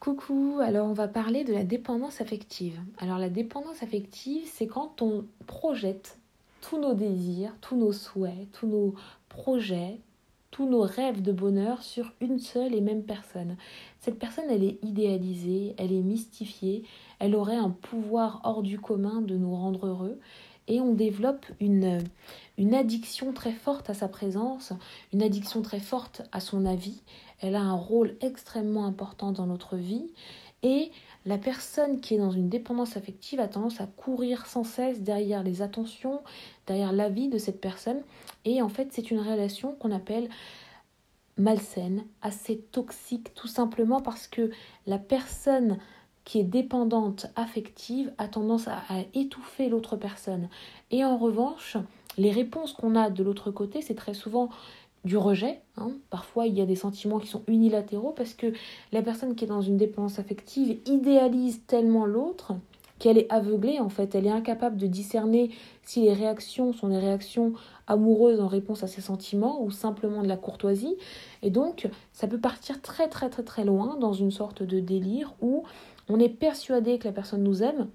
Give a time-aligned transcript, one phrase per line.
[0.00, 2.80] Coucou, alors on va parler de la dépendance affective.
[2.98, 6.18] Alors la dépendance affective, c'est quand on projette
[6.60, 8.94] tous nos désirs, tous nos souhaits, tous nos
[9.28, 9.98] projets,
[10.52, 13.56] tous nos rêves de bonheur sur une seule et même personne.
[13.98, 16.84] Cette personne, elle est idéalisée, elle est mystifiée,
[17.18, 20.20] elle aurait un pouvoir hors du commun de nous rendre heureux
[20.68, 22.04] et on développe une,
[22.58, 24.72] une addiction très forte à sa présence,
[25.12, 27.02] une addiction très forte à son avis.
[27.40, 30.12] Elle a un rôle extrêmement important dans notre vie
[30.62, 30.90] et
[31.24, 35.42] la personne qui est dans une dépendance affective a tendance à courir sans cesse derrière
[35.42, 36.20] les attentions,
[36.66, 38.02] derrière l'avis de cette personne
[38.44, 40.28] et en fait c'est une relation qu'on appelle
[41.36, 44.50] malsaine, assez toxique tout simplement parce que
[44.86, 45.78] la personne
[46.28, 48.82] qui est dépendante affective a tendance à,
[49.14, 50.50] étouffer l'autre personne.
[50.90, 51.78] Et en revanche,
[52.18, 54.50] les réponses qu'on a de l'autre côté, c'est très souvent
[55.06, 55.62] du rejet.
[55.78, 55.92] Hein.
[56.10, 58.52] Parfois, il y a des sentiments qui sont unilatéraux parce que
[58.92, 62.52] la personne qui est dans une dépendance affective idéalise tellement l'autre
[62.98, 65.50] qu'elle est aveuglée en fait, elle est incapable de discerner
[65.82, 67.54] si les réactions sont des réactions
[67.86, 70.96] amoureuses en réponse à ses sentiments ou simplement de la courtoisie.
[71.42, 75.32] Et donc, ça peut partir très très très très loin dans une sorte de délire
[75.40, 75.62] où
[76.08, 77.88] on est persuadé que la personne nous aime,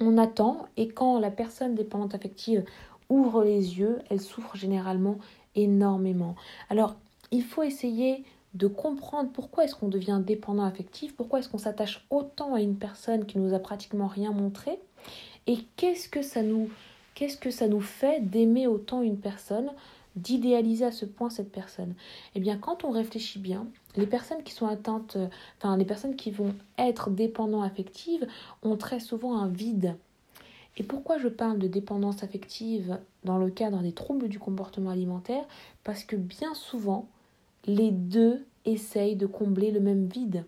[0.00, 2.64] on attend, et quand la personne dépendante affective
[3.08, 5.18] ouvre les yeux, elle souffre généralement
[5.54, 6.34] énormément.
[6.70, 6.96] Alors,
[7.30, 12.04] il faut essayer de comprendre pourquoi est-ce qu'on devient dépendant affectif, pourquoi est-ce qu'on s'attache
[12.10, 14.78] autant à une personne qui nous a pratiquement rien montré,
[15.46, 16.68] et qu'est-ce que ça nous
[17.14, 19.70] qu'est-ce que ça nous fait d'aimer autant une personne
[20.16, 21.94] d'idéaliser à ce point cette personne
[22.34, 25.16] Eh bien, quand on réfléchit bien, les personnes qui sont atteintes,
[25.58, 28.26] enfin, les personnes qui vont être dépendantes affectives
[28.62, 29.96] ont très souvent un vide.
[30.76, 35.44] Et pourquoi je parle de dépendance affective dans le cadre des troubles du comportement alimentaire?
[35.84, 37.08] Parce que bien souvent,
[37.66, 40.44] les deux essayent de combler le même vide.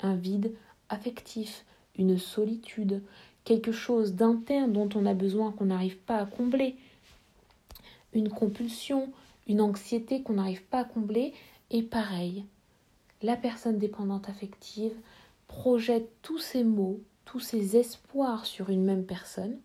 [0.00, 0.52] Un vide
[0.88, 1.64] affectif,
[1.96, 3.02] une solitude,
[3.44, 6.76] quelque chose d'interne dont on a besoin qu'on n'arrive pas à combler
[8.12, 9.10] une compulsion,
[9.46, 11.32] une anxiété qu'on n'arrive pas à combler.
[11.70, 12.44] Et pareil,
[13.22, 14.94] la personne dépendante affective
[15.48, 19.58] projette tous ses maux, tous ses espoirs sur une même personne.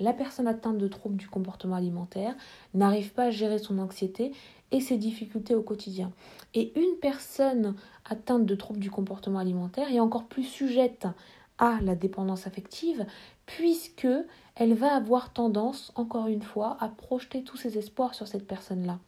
[0.00, 2.34] La personne atteinte de troubles du comportement alimentaire
[2.72, 4.32] n'arrive pas à gérer son anxiété
[4.70, 6.12] et ses difficultés au quotidien.
[6.54, 7.74] Et une personne
[8.04, 11.06] atteinte de troubles du comportement alimentaire est encore plus sujette
[11.58, 13.06] à la dépendance affective
[13.46, 14.08] puisque
[14.56, 18.98] elle va avoir tendance, encore une fois, à projeter tous ses espoirs sur cette personne-là.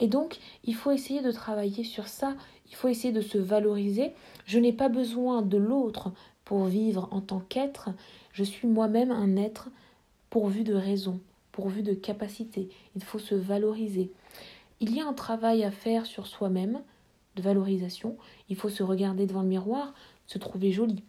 [0.00, 2.34] Et donc, il faut essayer de travailler sur ça,
[2.68, 4.12] il faut essayer de se valoriser.
[4.46, 6.12] Je n'ai pas besoin de l'autre
[6.44, 7.90] pour vivre en tant qu'être,
[8.32, 9.68] je suis moi-même un être
[10.30, 11.20] pourvu de raison,
[11.52, 12.68] pourvu de capacité.
[12.94, 14.10] Il faut se valoriser.
[14.80, 16.80] Il y a un travail à faire sur soi-même,
[17.36, 18.16] de valorisation.
[18.48, 19.94] Il faut se regarder devant le miroir,
[20.26, 21.02] se trouver joli.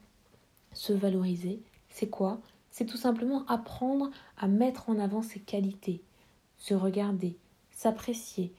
[0.78, 2.40] Se valoriser, c'est quoi?
[2.70, 6.04] C'est tout simplement apprendre à mettre en avant ses qualités,
[6.60, 7.36] se regarder,
[7.72, 8.54] s'apprécier,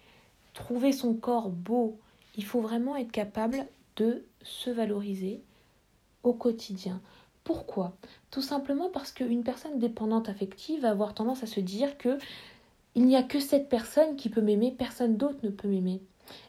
[0.53, 1.97] trouver son corps beau.
[2.37, 3.65] Il faut vraiment être capable
[3.95, 5.41] de se valoriser
[6.25, 7.01] au quotidien.
[7.45, 7.97] Pourquoi?
[8.33, 12.19] Tout simplement parce qu'une personne dépendante affective va avoir tendance à se dire que
[12.97, 16.03] il n'y a que cette personne qui peut m'aimer, personne d'autre ne peut m'aimer.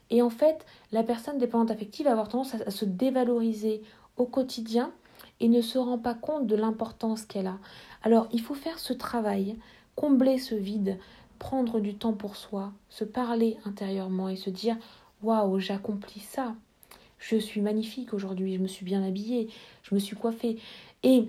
[0.09, 3.83] Et en fait, la personne dépendante affective va avoir tendance à se dévaloriser
[4.17, 4.91] au quotidien
[5.39, 7.57] et ne se rend pas compte de l'importance qu'elle a.
[8.03, 9.57] Alors il faut faire ce travail,
[9.95, 10.97] combler ce vide,
[11.39, 14.77] prendre du temps pour soi, se parler intérieurement et se dire
[15.23, 16.55] Waouh, j'accomplis ça.
[17.17, 19.49] Je suis magnifique aujourd'hui, je me suis bien habillée,
[19.83, 20.57] je me suis coiffée.
[21.03, 21.27] Et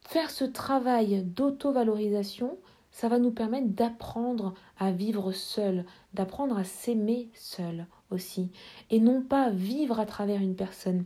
[0.00, 2.56] faire ce travail d'auto-valorisation,
[2.90, 5.84] ça va nous permettre d'apprendre à vivre seul,
[6.14, 8.50] d'apprendre à s'aimer seul aussi,
[8.90, 11.04] et non pas vivre à travers une personne.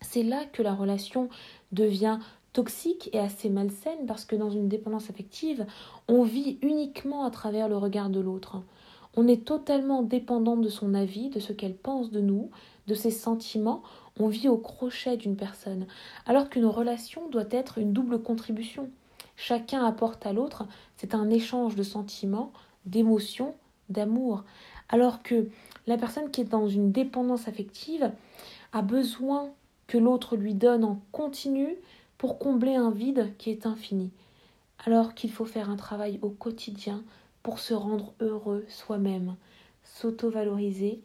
[0.00, 1.28] C'est là que la relation
[1.72, 2.18] devient
[2.52, 5.66] toxique et assez malsaine parce que dans une dépendance affective,
[6.08, 8.62] on vit uniquement à travers le regard de l'autre.
[9.14, 12.50] On est totalement dépendant de son avis, de ce qu'elle pense de nous,
[12.86, 13.82] de ses sentiments.
[14.18, 15.86] On vit au crochet d'une personne.
[16.26, 18.90] Alors qu'une relation doit être une double contribution.
[19.36, 20.66] Chacun apporte à l'autre.
[20.96, 22.52] C'est un échange de sentiments,
[22.84, 23.54] d'émotions,
[23.88, 24.44] d'amour.
[24.88, 25.48] Alors que
[25.86, 28.10] la personne qui est dans une dépendance affective
[28.72, 29.50] a besoin
[29.86, 31.76] que l'autre lui donne en continu
[32.18, 34.10] pour combler un vide qui est infini,
[34.84, 37.02] alors qu'il faut faire un travail au quotidien
[37.42, 39.36] pour se rendre heureux soi-même,
[39.84, 41.00] s'auto-valoriser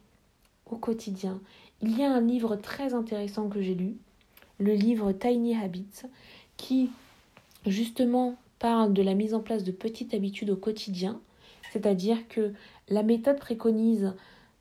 [0.66, 1.40] au quotidien.
[1.82, 3.98] Il y a un livre très intéressant que j'ai lu,
[4.60, 6.04] le livre Tiny Habits,
[6.58, 6.90] qui
[7.66, 11.20] justement parle de la mise en place de petites habitudes au quotidien,
[11.72, 12.54] c'est-à-dire que
[12.90, 14.14] la méthode préconise,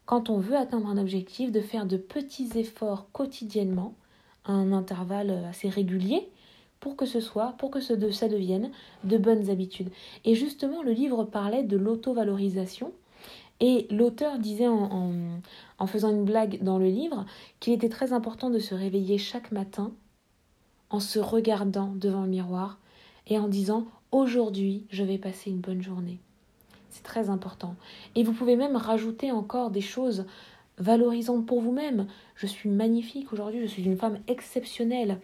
[0.07, 3.95] quand on veut atteindre un objectif, de faire de petits efforts quotidiennement
[4.45, 6.29] un intervalle assez régulier
[6.81, 8.71] pour que ce soit, pour que ce, ça devienne
[9.05, 9.91] de bonnes habitudes.
[10.25, 12.93] Et justement, le livre parlait de l'auto-valorisation.
[13.61, 15.41] Et l'auteur disait en,
[15.79, 17.27] en, faisant une blague dans le livre
[17.61, 19.93] qu'il était très important de se réveiller chaque matin
[20.89, 22.79] en se regardant devant le miroir
[23.27, 26.19] et en disant aujourd'hui je vais passer une bonne journée.
[26.89, 27.77] C'est très important.
[28.15, 30.25] Et vous pouvez même rajouter encore des choses
[30.81, 32.07] valorisantes pour vous-même.
[32.35, 35.21] Je suis magnifique aujourd'hui, je suis une femme exceptionnelle.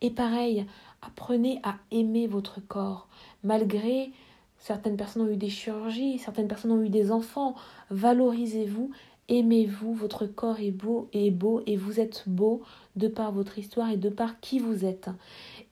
[0.00, 0.64] Et pareil,
[1.02, 3.08] apprenez à aimer votre corps.
[3.42, 4.10] Malgré
[4.58, 7.54] certaines personnes ont eu des chirurgies, certaines personnes ont eu des enfants,
[7.90, 8.90] valorisez-vous,
[9.28, 12.62] aimez-vous, votre corps est beau et beau et vous êtes beau
[12.96, 15.10] de par votre histoire et de par qui vous êtes.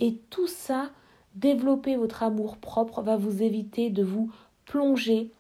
[0.01, 0.91] Et tout ça,
[1.35, 4.31] développer votre amour propre va vous éviter de vous
[4.67, 5.31] plonger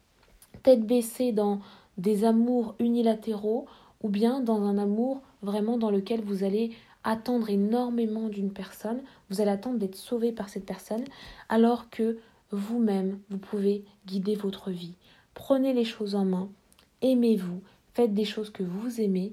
[0.62, 1.60] tête baissée dans
[1.98, 3.66] des amours unilatéraux
[4.02, 6.72] ou bien dans un amour vraiment dans lequel vous allez
[7.04, 11.04] attendre énormément d'une personne, vous allez attendre d'être sauvé par cette personne,
[11.48, 12.18] alors que
[12.50, 14.94] vous-même, vous pouvez guider votre vie.
[15.34, 16.48] Prenez les choses en main,
[17.00, 17.60] aimez-vous,
[17.94, 19.32] faites des choses que vous aimez,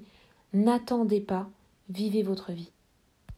[0.52, 1.48] n'attendez pas,
[1.88, 2.72] vivez votre vie.